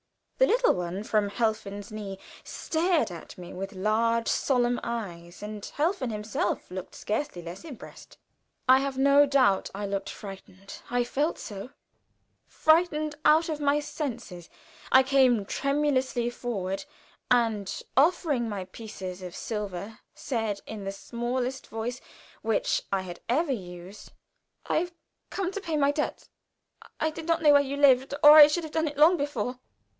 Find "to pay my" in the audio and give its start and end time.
25.51-25.91